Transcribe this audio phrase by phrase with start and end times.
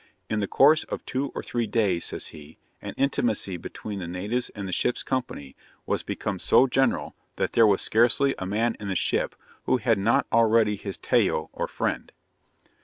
[0.31, 4.49] In the course of two or three days,' says he, 'an intimacy between the natives
[4.55, 8.87] and the ship's company was become so general, that there was scarcely a man in
[8.87, 9.35] the ship
[9.65, 12.11] who had not already his tayo or friend.'